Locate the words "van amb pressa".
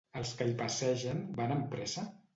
1.41-2.11